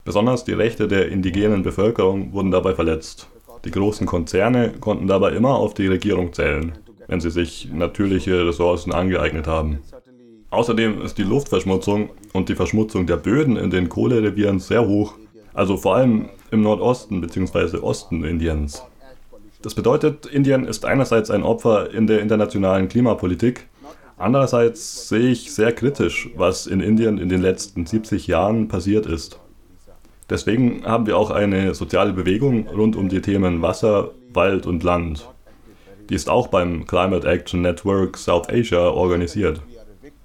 Besonders 0.04 0.46
die 0.46 0.54
Rechte 0.54 0.88
der 0.88 1.10
indigenen 1.10 1.62
Bevölkerung 1.62 2.34
wurden 2.34 2.52
dabei 2.52 2.74
verletzt. 2.74 3.28
Die 3.66 3.72
großen 3.72 4.08
Konzerne 4.08 4.72
konnten 4.80 5.08
dabei 5.08 5.34
immer 5.34 5.56
auf 5.56 5.74
die 5.74 5.88
Regierung 5.88 6.34
zählen, 6.34 6.74
wenn 7.08 7.22
sie 7.22 7.30
sich 7.30 7.70
natürliche 7.72 8.48
Ressourcen 8.48 8.94
angeeignet 8.94 9.48
haben. 9.48 9.80
Außerdem 10.50 11.02
ist 11.02 11.18
die 11.18 11.24
Luftverschmutzung 11.24 12.10
und 12.34 12.50
die 12.50 12.56
Verschmutzung 12.56 13.06
der 13.06 13.18
Böden 13.18 13.58
in 13.58 13.70
den 13.70 13.90
Kohlerevieren 13.90 14.60
sehr 14.60 14.88
hoch, 14.88 15.14
also 15.54 15.78
vor 15.78 15.96
allem 15.96 16.30
im 16.52 16.62
Nordosten 16.62 17.22
bzw. 17.22 17.78
Osten 17.78 18.24
Indiens. 18.24 18.84
Das 19.62 19.76
bedeutet, 19.76 20.26
Indien 20.26 20.66
ist 20.66 20.86
einerseits 20.86 21.30
ein 21.30 21.44
Opfer 21.44 21.94
in 21.94 22.08
der 22.08 22.22
internationalen 22.22 22.88
Klimapolitik, 22.88 23.68
andererseits 24.18 25.08
sehe 25.08 25.30
ich 25.30 25.54
sehr 25.54 25.72
kritisch, 25.72 26.30
was 26.36 26.66
in 26.66 26.80
Indien 26.80 27.20
in 27.20 27.30
den 27.30 27.42
letzten 27.42 27.86
70 27.86 28.28
Jahren 28.28 28.68
passiert 28.68 29.06
ist. 29.06 29.40
Deswegen 30.32 30.84
haben 30.86 31.06
wir 31.06 31.18
auch 31.18 31.30
eine 31.30 31.76
soziale 31.76 32.14
Bewegung 32.14 32.68
rund 32.68 32.96
um 32.96 33.10
die 33.10 33.22
Themen 33.22 33.62
Wasser, 33.62 34.12
Wald 34.34 34.66
und 34.66 34.82
Land. 34.84 35.30
Die 36.10 36.16
ist 36.16 36.30
auch 36.30 36.48
beim 36.48 36.88
Climate 36.88 37.28
Action 37.28 37.62
Network 37.62 38.18
South 38.18 38.50
Asia 38.50 38.90
organisiert. 38.90 39.62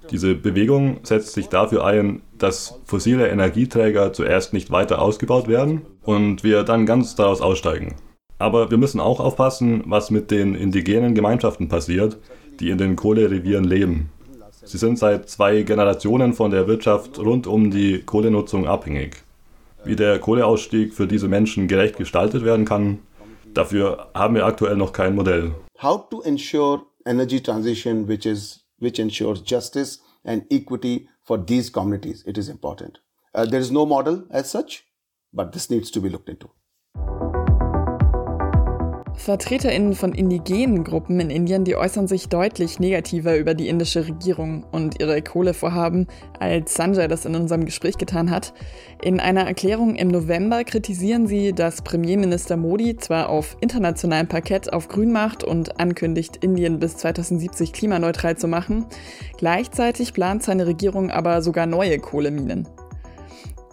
Diese 0.09 0.33
Bewegung 0.33 1.01
setzt 1.03 1.33
sich 1.33 1.49
dafür 1.49 1.85
ein, 1.85 2.21
dass 2.37 2.79
fossile 2.85 3.27
Energieträger 3.27 4.13
zuerst 4.13 4.53
nicht 4.53 4.71
weiter 4.71 5.01
ausgebaut 5.01 5.47
werden 5.47 5.81
und 6.03 6.43
wir 6.43 6.63
dann 6.63 6.85
ganz 6.85 7.15
daraus 7.15 7.41
aussteigen. 7.41 7.95
Aber 8.39 8.69
wir 8.69 8.77
müssen 8.77 8.99
auch 8.99 9.19
aufpassen, 9.19 9.83
was 9.85 10.11
mit 10.11 10.29
den 10.29 10.55
indigenen 10.55 11.15
Gemeinschaften 11.15 11.67
passiert, 11.67 12.17
die 12.59 12.69
in 12.69 12.77
den 12.77 12.95
Kohlerevieren 12.95 13.63
leben. 13.63 14.09
Sie 14.63 14.77
sind 14.77 14.99
seit 14.99 15.29
zwei 15.29 15.61
Generationen 15.63 16.33
von 16.33 16.51
der 16.51 16.67
Wirtschaft 16.67 17.17
rund 17.19 17.47
um 17.47 17.71
die 17.71 18.01
Kohlenutzung 18.03 18.67
abhängig. 18.67 19.23
Wie 19.85 19.95
der 19.95 20.19
Kohleausstieg 20.19 20.93
für 20.93 21.07
diese 21.07 21.27
Menschen 21.27 21.67
gerecht 21.67 21.97
gestaltet 21.97 22.43
werden 22.43 22.65
kann, 22.65 22.99
dafür 23.53 24.09
haben 24.13 24.35
wir 24.35 24.45
aktuell 24.45 24.75
noch 24.75 24.91
kein 24.91 25.15
Modell. 25.15 25.53
How 25.81 26.09
to 26.09 26.21
ensure 26.21 26.81
energy 27.05 27.41
transition 27.41 28.07
which 28.07 28.25
is 28.25 28.65
which 28.79 28.99
ensures 28.99 29.41
justice 29.45 29.99
and 30.25 30.43
equity 30.51 31.07
for 31.23 31.37
these 31.37 31.71
communities 31.71 32.23
it 32.27 32.37
is 32.37 32.49
important. 32.49 33.01
Uh, 33.33 33.45
there 33.45 33.61
is 33.61 33.71
no 33.71 33.85
model 33.85 34.25
as 34.29 34.51
such, 34.51 34.83
but 35.31 35.53
this 35.53 35.69
needs 35.69 35.89
to 35.91 36.01
be 36.01 36.09
looked 36.09 36.29
into. 36.29 36.49
VertreterInnen 39.27 39.93
von 39.93 40.13
indigenen 40.13 40.85
Gruppen 40.85 41.19
in 41.19 41.29
Indien, 41.29 41.65
die 41.65 41.75
äußern 41.75 42.07
sich 42.07 42.29
deutlich 42.29 42.79
negativer 42.79 43.35
über 43.35 43.55
die 43.55 43.67
indische 43.67 44.07
Regierung 44.07 44.63
und 44.71 45.01
ihre 45.01 45.21
Kohlevorhaben, 45.21 46.07
als 46.39 46.75
Sanjay 46.75 47.09
das 47.09 47.25
in 47.25 47.35
unserem 47.35 47.65
Gespräch 47.65 47.97
getan 47.97 48.31
hat. 48.31 48.53
In 49.01 49.19
einer 49.19 49.45
Erklärung 49.45 49.95
im 49.95 50.07
November 50.07 50.63
kritisieren 50.63 51.27
sie, 51.27 51.51
dass 51.51 51.81
Premierminister 51.81 52.55
Modi 52.55 52.95
zwar 52.95 53.27
auf 53.27 53.57
internationalem 53.59 54.29
Parkett 54.29 54.71
auf 54.71 54.87
Grün 54.87 55.11
macht 55.11 55.43
und 55.43 55.77
ankündigt, 55.77 56.37
Indien 56.37 56.79
bis 56.79 56.95
2070 56.95 57.73
klimaneutral 57.73 58.37
zu 58.37 58.47
machen, 58.47 58.85
gleichzeitig 59.37 60.13
plant 60.13 60.43
seine 60.43 60.67
Regierung 60.67 61.11
aber 61.11 61.41
sogar 61.41 61.65
neue 61.65 61.99
Kohleminen. 61.99 62.65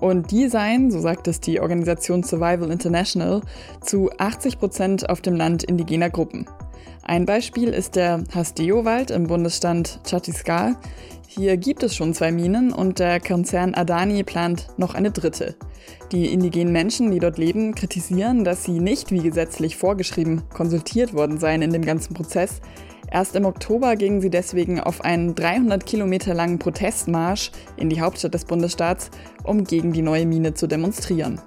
Und 0.04 0.32
die 0.32 0.48
seien, 0.48 0.90
so 0.90 1.00
sagt 1.00 1.28
es 1.28 1.40
die 1.40 1.60
Organisation 1.60 2.22
Survival 2.22 2.70
International, 2.70 3.40
zu 3.80 4.10
80 4.18 4.58
Prozent 4.58 5.08
auf 5.08 5.22
dem 5.22 5.34
Land 5.34 5.64
indigener 5.64 6.10
Gruppen. 6.10 6.44
Ein 7.04 7.24
Beispiel 7.24 7.70
ist 7.70 7.96
der 7.96 8.22
Hasdeo-Wald 8.34 9.10
im 9.10 9.28
Bundesstaat 9.28 10.00
Chhattisgarh. 10.04 10.76
Hier 11.26 11.56
gibt 11.56 11.82
es 11.82 11.96
schon 11.96 12.12
zwei 12.12 12.32
Minen 12.32 12.70
und 12.70 12.98
der 12.98 13.18
Konzern 13.18 13.72
Adani 13.72 14.24
plant 14.24 14.68
noch 14.76 14.94
eine 14.94 15.10
dritte. 15.10 15.56
Die 16.12 16.34
indigenen 16.34 16.74
Menschen, 16.74 17.10
die 17.10 17.18
dort 17.18 17.38
leben, 17.38 17.74
kritisieren, 17.74 18.44
dass 18.44 18.62
sie 18.62 18.80
nicht 18.80 19.10
wie 19.10 19.22
gesetzlich 19.22 19.78
vorgeschrieben 19.78 20.42
konsultiert 20.52 21.14
worden 21.14 21.38
seien 21.38 21.62
in 21.62 21.72
dem 21.72 21.82
ganzen 21.82 22.12
Prozess, 22.12 22.60
Erst 23.14 23.36
im 23.36 23.44
Oktober 23.44 23.94
gingen 23.94 24.20
sie 24.20 24.28
deswegen 24.28 24.80
auf 24.80 25.04
einen 25.04 25.36
300 25.36 25.86
Kilometer 25.86 26.34
langen 26.34 26.58
Protestmarsch 26.58 27.52
in 27.76 27.88
die 27.88 28.00
Hauptstadt 28.00 28.34
des 28.34 28.44
Bundesstaats, 28.44 29.08
um 29.44 29.62
gegen 29.62 29.92
die 29.92 30.02
neue 30.02 30.26
Mine 30.26 30.54
zu 30.54 30.66
demonstrieren. 30.66 31.40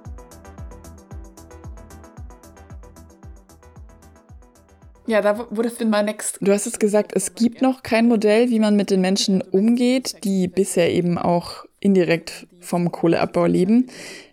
Ja, 5.06 5.20
da 5.20 5.38
wurde 5.50 5.68
been 5.68 5.90
my 5.90 6.02
next. 6.02 6.38
Du 6.40 6.52
hast 6.52 6.66
es 6.66 6.78
gesagt, 6.78 7.12
es 7.14 7.34
gibt 7.34 7.60
noch 7.60 7.82
kein 7.82 8.08
Modell, 8.08 8.48
wie 8.48 8.60
man 8.60 8.74
mit 8.74 8.88
den 8.88 9.02
Menschen 9.02 9.42
umgeht, 9.42 10.24
die 10.24 10.48
bisher 10.48 10.90
eben 10.90 11.18
auch 11.18 11.66
indirekt 11.80 12.46
vom 12.60 12.90
Kohleabbau 12.90 13.44
leben. 13.44 13.88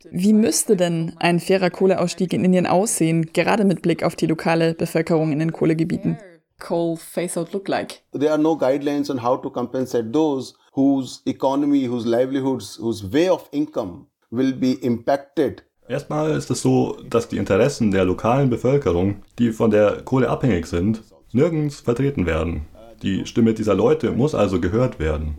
Wie 0.10 0.32
müsste 0.32 0.78
denn 0.78 1.12
ein 1.20 1.42
fairer 1.42 1.70
Kohleausstieg 1.70 2.32
in 2.32 2.46
Indien 2.46 2.66
aussehen, 2.66 3.34
gerade 3.34 3.66
mit 3.66 3.82
Blick 3.82 4.04
auf 4.04 4.16
die 4.16 4.28
lokale 4.28 4.74
Bevölkerung 4.74 5.34
in 5.34 5.40
den 5.40 5.52
Kohlegebieten? 5.52 6.18
Coal 6.60 6.98
phase 6.98 7.38
out 7.40 7.54
look 7.54 7.68
like? 7.68 8.04
There 8.12 8.32
are 8.32 8.38
no 8.38 8.58
guidelines 8.58 9.10
on 9.10 9.18
how 9.18 9.38
to 9.38 9.50
compensate 9.50 10.12
those 10.12 10.54
whose 10.74 11.22
economy, 11.26 11.86
whose 11.86 12.06
livelihoods, 12.06 12.78
whose 12.78 13.04
way 13.04 13.30
of 13.30 13.48
income 13.52 14.08
will 14.32 14.54
be 14.54 14.74
impacted. 14.84 15.64
Erstmal 15.88 16.32
ist 16.32 16.50
es 16.50 16.62
so, 16.62 16.98
dass 17.10 17.28
die 17.28 17.38
Interessen 17.38 17.92
der 17.92 18.06
lokalen 18.06 18.50
Bevölkerung, 18.50 19.22
die 19.38 19.52
von 19.52 19.70
der 19.70 20.02
Kohle 20.04 20.30
abhängig 20.30 20.66
sind, 20.66 21.04
nirgends 21.32 21.80
vertreten 21.80 22.26
werden. 22.26 22.66
Die 23.04 23.26
Stimme 23.26 23.54
dieser 23.54 23.76
Leute 23.76 24.12
muss 24.12 24.34
also 24.34 24.60
gehört 24.60 25.00
werden. 25.00 25.38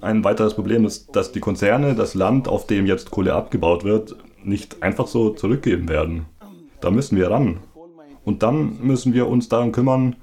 Ein 0.00 0.24
weiteres 0.24 0.54
Problem 0.54 0.84
ist, 0.84 1.14
dass 1.14 1.30
die 1.30 1.40
Konzerne 1.40 1.94
das 1.94 2.14
Land, 2.14 2.48
auf 2.48 2.66
dem 2.66 2.86
jetzt 2.86 3.10
Kohle 3.10 3.34
abgebaut 3.34 3.84
wird, 3.84 4.16
nicht 4.42 4.82
einfach 4.82 5.06
so 5.06 5.30
zurückgeben 5.30 5.88
werden. 5.88 6.26
Da 6.80 6.90
müssen 6.90 7.16
wir 7.16 7.30
ran. 7.30 7.58
Und 8.24 8.42
dann 8.42 8.78
müssen 8.82 9.14
wir 9.14 9.28
uns 9.28 9.48
darum 9.48 9.70
kümmern, 9.70 10.16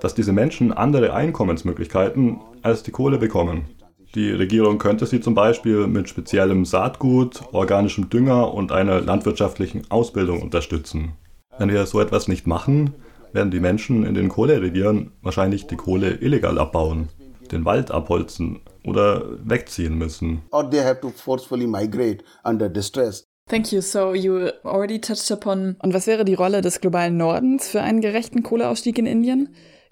dass 0.00 0.14
diese 0.14 0.32
Menschen 0.32 0.72
andere 0.72 1.12
Einkommensmöglichkeiten 1.12 2.40
als 2.62 2.82
die 2.82 2.90
Kohle 2.90 3.18
bekommen. 3.18 3.66
Die 4.14 4.30
Regierung 4.30 4.78
könnte 4.78 5.06
sie 5.06 5.20
zum 5.20 5.34
Beispiel 5.34 5.86
mit 5.86 6.08
speziellem 6.08 6.64
Saatgut, 6.64 7.42
organischem 7.52 8.10
Dünger 8.10 8.52
und 8.52 8.72
einer 8.72 9.00
landwirtschaftlichen 9.00 9.88
Ausbildung 9.88 10.42
unterstützen. 10.42 11.12
Wenn 11.58 11.68
wir 11.68 11.86
so 11.86 12.00
etwas 12.00 12.26
nicht 12.26 12.46
machen, 12.46 12.94
werden 13.32 13.52
die 13.52 13.60
Menschen 13.60 14.04
in 14.04 14.14
den 14.14 14.28
Kohlerevieren 14.28 15.12
wahrscheinlich 15.22 15.68
die 15.68 15.76
Kohle 15.76 16.14
illegal 16.20 16.58
abbauen, 16.58 17.08
den 17.52 17.64
Wald 17.64 17.92
abholzen 17.92 18.60
oder 18.84 19.22
wegziehen 19.44 19.96
müssen. 19.96 20.42
Or 20.50 20.68
they 20.68 20.80
have 20.80 21.00
to 21.00 21.10
forcefully 21.10 21.68
migrate 21.68 22.24
under 22.42 22.68
distress. 22.68 23.28
Thank 23.48 23.72
you. 23.72 23.80
So 23.80 24.14
you 24.14 24.48
already 24.62 25.00
touched 25.00 25.30
upon. 25.30 25.76
Und 25.82 25.92
was 25.92 26.06
wäre 26.06 26.24
die 26.24 26.34
Rolle 26.34 26.60
des 26.60 26.80
globalen 26.80 27.16
Nordens 27.16 27.68
für 27.68 27.82
einen 27.82 28.00
gerechten 28.00 28.42
Kohleausstieg 28.42 28.96
in 28.98 29.06
Indien? 29.06 29.48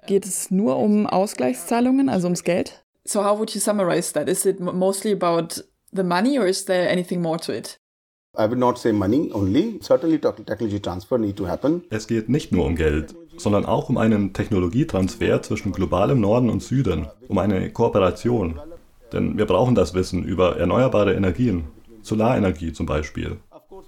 Geht 0.09 0.25
es 0.25 0.51
nur 0.51 0.79
um 0.79 1.07
Ausgleichszahlungen, 1.07 2.09
also 2.09 2.29
ums 2.29 2.43
Geld? 2.43 2.83
So 3.05 3.23
how 3.23 3.37
would 3.39 3.51
you 3.51 3.61
summarize 3.61 4.11
that? 4.15 4.27
Is 4.27 4.47
it 4.47 4.59
mostly 4.59 5.13
about 5.13 5.63
the 5.93 6.03
money 6.03 6.39
or 6.39 6.47
is 6.47 6.65
there 6.65 6.91
anything 6.91 7.21
more 7.21 7.37
to 7.37 7.53
it? 7.53 7.79
I 8.35 8.45
would 8.49 8.57
not 8.57 8.79
say 8.79 8.91
money 8.91 9.31
only. 9.35 9.79
Certainly 9.83 10.21
technology 10.21 10.81
transfer 10.81 11.19
need 11.19 11.37
to 11.37 11.47
happen. 11.47 11.83
Es 11.91 12.07
geht 12.07 12.31
nicht 12.31 12.53
nur 12.53 12.65
um 12.65 12.75
Geld, 12.75 13.15
sondern 13.37 13.67
auch 13.67 13.91
um 13.91 13.99
einen 13.99 14.33
Technologietransfer 14.33 15.43
zwischen 15.43 15.73
globalem 15.73 16.23
Norden 16.23 16.49
und 16.49 16.63
Süden, 16.63 17.09
um 17.29 17.37
eine 17.37 17.71
Kooperation. 17.71 18.59
Denn 19.13 19.37
wir 19.37 19.45
brauchen 19.45 19.75
das 19.75 19.93
Wissen 19.93 20.25
über 20.25 20.57
erneuerbare 20.57 21.13
Energien, 21.13 21.65
Solarenergie 22.01 22.73
zum 22.73 22.87
Beispiel. 22.87 23.41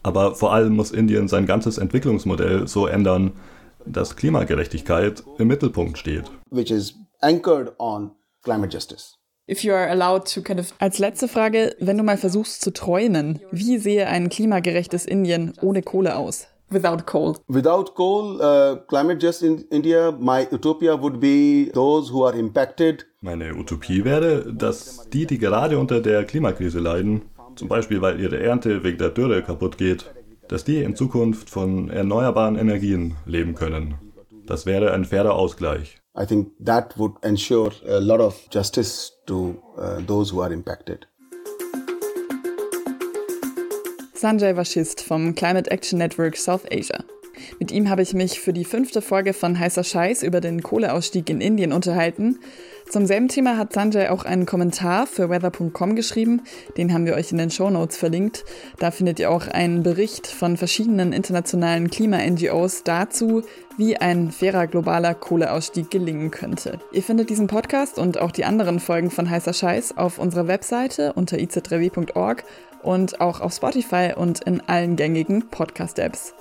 Aber 0.03 0.35
vor 0.35 0.53
allem 0.53 0.77
muss 0.77 0.91
Indien 0.91 1.29
sein 1.29 1.47
ganzes 1.47 1.79
Entwicklungsmodell 1.79 2.69
so 2.69 2.87
ändern, 2.87 3.33
dass 3.93 4.17
Klimagerechtigkeit 4.17 5.23
im 5.39 5.49
Mittelpunkt 5.49 5.99
steht. 5.99 6.25
Which 6.51 6.71
is 6.71 6.95
anchored 7.21 7.73
on 7.79 8.13
climate 8.43 8.73
justice. 8.73 9.17
If 9.49 9.65
you 9.65 9.73
are 9.73 9.89
allowed 9.91 10.33
to 10.35 10.43
kind 10.43 10.61
of 10.61 10.73
Als 10.79 10.99
letzte 10.99 11.27
Frage, 11.27 11.75
wenn 11.81 11.99
du 11.99 12.05
mal 12.05 12.17
versuchst 12.17 12.63
zu 12.63 12.73
träumen, 12.73 13.41
wie 13.51 13.79
sehe 13.79 14.07
ein 14.07 14.29
klimagerechtes 14.29 15.07
Indien 15.07 15.55
ohne 15.61 15.83
Kohle 15.83 16.17
aus? 16.17 16.47
Without 16.71 17.05
coal. 17.05 17.35
Without 17.49 17.95
coal, 17.97 18.41
uh, 18.41 18.77
climate 18.87 19.19
just 19.21 19.43
in 19.43 19.65
India, 19.71 20.13
my 20.13 20.47
utopia 20.53 20.95
would 21.03 21.19
be 21.19 21.69
those 21.75 22.13
who 22.13 22.25
are 22.25 22.39
impacted. 22.39 23.07
Meine 23.21 23.57
Utopie 23.57 24.05
wäre, 24.05 24.55
dass 24.55 25.09
die, 25.13 25.27
die 25.27 25.39
gerade 25.39 25.81
unter 25.81 26.01
der 26.01 26.23
Klimakrise 26.25 26.79
leiden, 26.79 27.23
zum 27.57 27.67
Beispiel 27.67 28.01
weil 28.01 28.21
ihre 28.21 28.39
Ernte 28.39 28.85
wegen 28.85 28.99
der 28.99 29.11
Dürre 29.11 29.43
kaputt 29.43 29.79
geht, 29.79 30.09
dass 30.51 30.65
die 30.65 30.83
in 30.83 30.97
Zukunft 30.97 31.49
von 31.49 31.91
erneuerbaren 31.91 32.57
Energien 32.57 33.15
leben 33.25 33.55
können. 33.55 33.95
Das 34.47 34.67
wäre 34.67 34.93
ein 34.93 35.05
fairer 35.05 35.35
Ausgleich. 35.35 35.99
I 36.19 36.27
think 36.27 36.49
that 36.65 36.99
would 36.99 37.13
ensure 37.23 37.71
a 37.89 37.99
lot 37.99 38.19
of 38.19 38.37
justice 38.53 39.13
to 39.27 39.55
uh, 39.79 40.03
those 40.05 40.35
who 40.35 40.43
are 40.43 40.53
impacted. 40.53 41.07
Sanjay 44.13 44.57
Vashist 44.57 45.03
vom 45.03 45.37
Climate 45.37 45.71
Action 45.71 45.99
Network 45.99 46.37
South 46.37 46.65
Asia. 46.69 47.05
Mit 47.61 47.71
ihm 47.71 47.89
habe 47.89 48.03
ich 48.03 48.13
mich 48.13 48.41
für 48.41 48.53
die 48.53 48.65
fünfte 48.65 49.03
Folge 49.03 49.33
von 49.33 49.59
Heißer 49.59 49.85
Scheiß 49.85 50.25
über 50.25 50.41
den 50.41 50.63
Kohleausstieg 50.63 51.31
in 51.31 51.41
Indien 51.41 51.73
unterhalten. 51.73 52.41
Zum 52.91 53.07
selben 53.07 53.29
Thema 53.29 53.57
hat 53.57 53.73
Sanjay 53.73 54.09
auch 54.09 54.25
einen 54.25 54.47
Kommentar 54.47 55.07
für 55.07 55.31
weather.com 55.31 55.95
geschrieben. 55.95 56.43
Den 56.77 56.93
haben 56.93 57.07
wir 57.07 57.15
euch 57.15 57.31
in 57.31 57.39
den 57.39 57.53
Show 57.53 57.71
Notes 57.71 57.97
verlinkt. 57.97 58.45
Da 58.81 58.91
findet 58.91 59.21
ihr 59.21 59.31
auch 59.31 59.47
einen 59.47 59.85
Bericht 59.85 60.27
von 60.27 60.57
verschiedenen 60.57 61.13
internationalen 61.13 61.89
Klima-NGOs 61.89 62.83
dazu, 62.83 63.45
wie 63.77 63.97
ein 63.97 64.33
fairer 64.33 64.67
globaler 64.67 65.15
Kohleausstieg 65.15 65.89
gelingen 65.89 66.33
könnte. 66.33 66.81
Ihr 66.91 67.05
findet 67.05 67.31
diesen 67.31 67.47
Podcast 67.47 67.97
und 67.97 68.19
auch 68.19 68.33
die 68.33 68.45
anderen 68.45 68.81
Folgen 68.81 69.13
von 69.13 69.31
Heißer 69.31 69.53
Scheiß 69.53 69.97
auf 69.97 70.19
unserer 70.19 70.49
Webseite 70.49 71.13
unter 71.13 71.37
iz3w.org 71.37 72.43
und 72.83 73.21
auch 73.21 73.41
auf 73.41 73.55
Spotify 73.55 74.15
und 74.17 74.43
in 74.43 74.63
allen 74.63 74.97
gängigen 74.97 75.49
Podcast-Apps. 75.49 76.35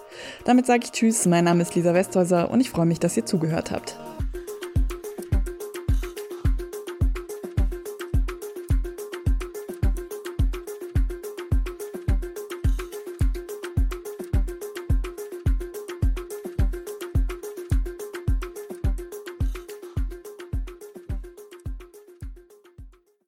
Damit 0.45 0.65
sage 0.65 0.85
ich 0.85 0.93
Tschüss, 0.93 1.27
mein 1.27 1.43
Name 1.43 1.61
ist 1.61 1.75
Lisa 1.75 1.93
Westhäuser 1.93 2.49
und 2.49 2.59
ich 2.59 2.71
freue 2.71 2.87
mich, 2.87 2.99
dass 2.99 3.15
ihr 3.15 3.27
zugehört 3.27 3.69
habt. 3.69 3.99